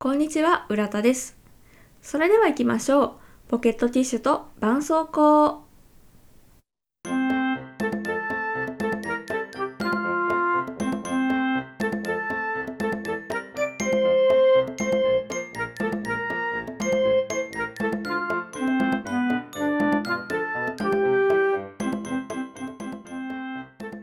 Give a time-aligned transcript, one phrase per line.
[0.00, 1.36] こんにちは、浦田です。
[2.02, 3.12] それでは行きましょう。
[3.48, 5.58] ポケットティッシュと絆創膏。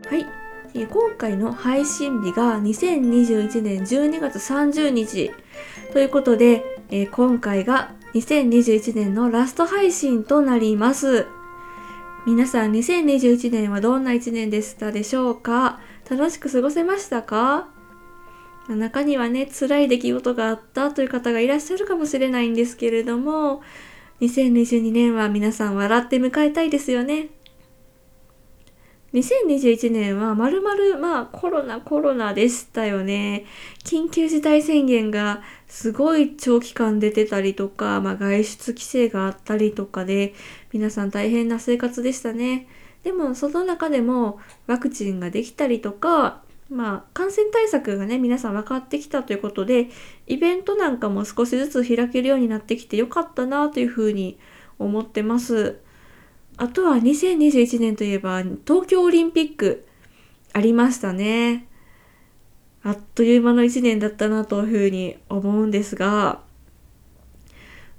[0.09, 0.25] はい、
[0.73, 5.31] えー今回の配信日が2021年12月30日
[5.95, 11.25] ということで、えー今回が2021年のラスト配信となります。
[12.27, 15.79] 皆さん2021年はどんな1年でしたでしょうか？
[16.09, 17.69] 楽しく過ごせましたか？
[18.67, 23.61] 中にはね、辛い出来事があったという方がいらっしゃるかもしれないんですけれども、
[24.19, 27.29] 2022年は皆さん笑って迎えたいですよね。
[29.15, 33.45] 2021年はまるまるまあコロナコロナでしたよね。
[33.85, 40.33] 緊急事態宣言がすごい長期間出てたりとか、まあ外出規制があったりとかで
[40.73, 42.67] 皆さん大変な生活でしたね。
[43.03, 49.91] でもその中でもワクチンができたりとか、まあ感染対策がね皆さん分かってきたということで
[50.27, 54.37] イベントなんかも少しずつ開けるようになってきてよかったなというふうに
[54.77, 55.79] 思ってます。
[56.57, 59.85] あとは2021年といえば東京オリンピック
[60.53, 61.67] ありましたね。
[62.83, 66.41] あっという間の1年だったなというふうに思うんですが、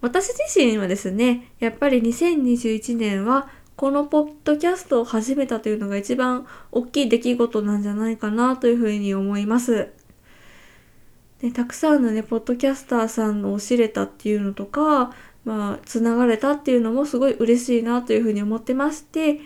[0.00, 9.90] 私自身はですね、やっぱり2021年はこのポッドキャストを始めたというのが一番大きい出来事なんじゃないかなというふうに思います。
[11.42, 15.12] でたくさんのね、ポッドキャスターさんを知れたっていうのとか、
[15.46, 19.40] まあ、つながれたっていうのもすごい嬉しいなというふうに思ってまして、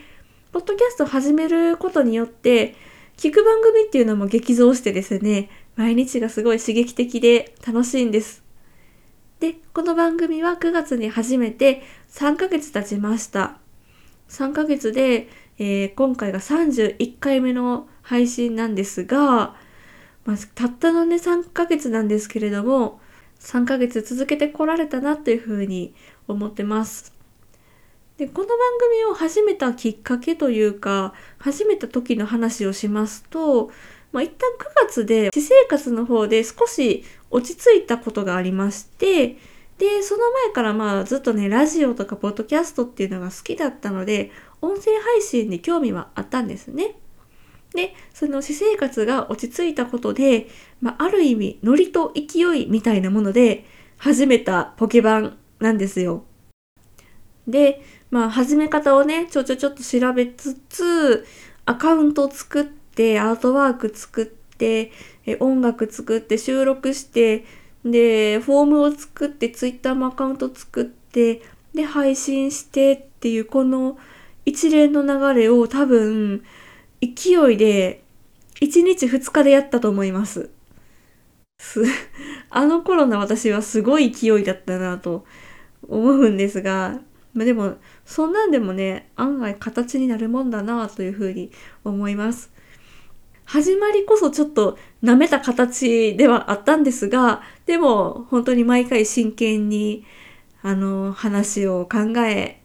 [0.50, 2.74] ポッドキャスト始めることによって、
[3.18, 8.42] 聞く番組っていうのも激増してですね、毎日がすごい刺激的で楽しいんです。
[9.40, 13.58] で、この番組は9月に始めて3ヶ月経ちました。
[14.30, 19.54] 3ヶ月で、えー今回が31回目の配信なんですが、
[20.24, 23.00] まあ、たったのね3ヶ月なんですけれども、
[23.40, 25.94] 3ヶ月続けてこられたなというふうに
[26.28, 27.14] 思ってます。
[28.18, 33.70] で、この番組を始めたきっかけというか、始めた時の話をしますと、
[34.12, 39.38] まあ、一旦9月で私生活の方で少し落ち着いたことがありまして、
[39.78, 44.30] で、その前からまあずっとね、ラジオとかポッドキャストっていうのが好きだったので、
[44.60, 46.96] 音声配信に興味はあったんですね。
[47.74, 50.48] で、その私生活が落ち着いたことで、
[50.80, 53.64] まあ、ある意味、ノリと勢いみたいなもので
[53.96, 56.24] 始めたポケバンなんですよ。
[57.46, 61.26] で、まあ、始め方をね、ちょちょちょっと調べつつ、
[61.64, 64.90] アカウント作って、アートワーク作って、
[65.38, 67.44] 音楽作って、収録して、
[67.84, 71.42] で、フォームを作って、ツイッターもアカウント作って、
[71.74, 73.96] で、配信してっていう、この
[74.44, 76.42] 一連の流れを多分、
[77.00, 78.02] 勢いで、
[78.60, 80.50] 1日2日でやったと思います。
[81.58, 81.82] す、
[82.50, 85.24] あの頃の私はすごい勢いだったなと
[85.88, 87.00] 思うんですが、
[87.32, 91.50] まあ、でも、そんなんでもね、案外形になるもんだなというふうに
[91.84, 92.50] 思います。
[93.44, 100.04] 始まりこそちょっと舐めた形ではあったんですが、でも本当に毎回真剣に、
[100.62, 102.60] あの、話を考え、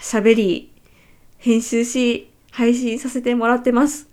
[0.00, 0.72] 喋り、
[1.38, 4.08] 編集し、配信させてもらってます。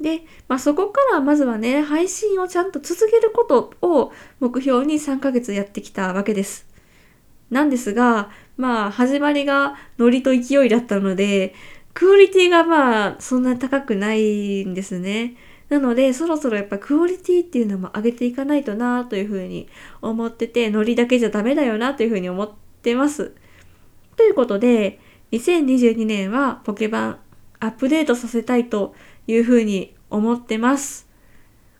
[0.00, 6.66] で、まあ、そこからまずはね、配信をちゃんと続けることを目標に3ヶ月やってきたわけです。
[7.50, 11.54] なんですが、まあ、始まりがノリと勢いだったので、
[11.94, 15.36] クオリティがまあ、そんな高くないんですね。
[15.68, 19.68] なので、そろそろやっぱクオリティっていうのも上げていかないとなというふうに
[20.02, 22.52] 思ってて、ノリだけじゃダメだよなというふうに思っ
[22.82, 23.32] てます。
[24.16, 25.00] ということで、
[25.32, 27.18] 2022年はポケバン
[27.60, 28.94] アップデートさせたいと
[29.26, 31.08] いうふうに思ってます。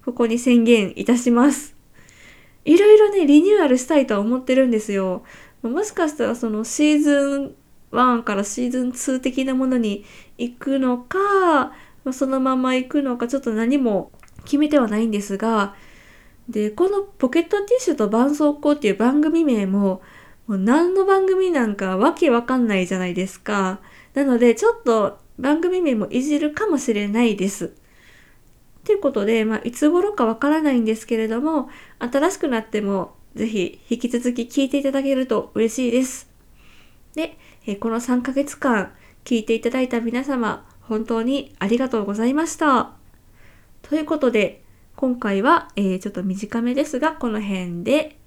[0.04, 1.76] ここに宣言いたします。
[2.64, 5.22] いろいろね、リニューアルしたいとは思ってるんですよ。
[5.62, 7.54] もしかしたらそのシーズン
[7.92, 10.04] 1からシーズン2的なものに
[10.36, 11.72] 行くのか、
[12.12, 14.12] そのまま行くのか、ちょっと何も
[14.44, 15.74] 決めてはないんですが、
[16.48, 20.02] で、このポケットティッシュと絆創膏っていう番組名も、
[20.46, 23.80] もう何の番組なんかわけわかんないじゃないですか。
[24.14, 27.72] なので、ちょっと番組名もいじるかもしれないです。
[28.84, 36.30] ということで、まあ、いつ頃かわからないんですけれども、新しくなっても、ぜひ引き続き聞いていただけると嬉しいです。
[37.14, 38.92] で、えこの3ヶ月間
[39.24, 42.92] 聞いていただいた皆様、本当にありがとうございました。
[43.82, 44.62] ということで、
[44.96, 48.18] 今回は、えー、ちょっと短めですが、この辺で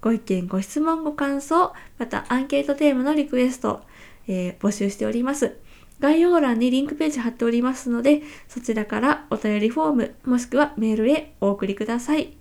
[0.00, 3.82] ご意見、ご質問、ご感想、またアンケートテーマのリクエスト、
[4.28, 5.56] えー、募集しております。
[6.00, 12.36] 概要欄にリンクページ貼っておりますので、そちらからお便りフォーム、もしくはメールへお送りください。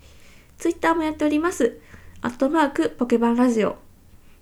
[0.57, 1.79] ツイッターもやっております。
[2.21, 3.77] アットマークポケバンラジオ、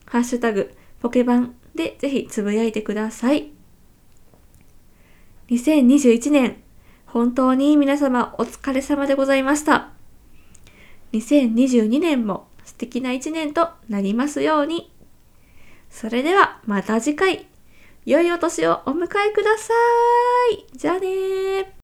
[0.05, 3.51] ハッシュタグポケバンでぜひつぶやいてください。
[5.49, 6.63] 2021年、
[7.05, 9.91] 本当に皆様お疲れ様でございました。
[11.13, 14.91] 2022年も素敵な一年となりますように。
[15.89, 17.47] それではまた次回、
[18.05, 19.73] 良いお年をお迎えくださ
[20.51, 20.65] い。
[20.77, 21.74] じゃあね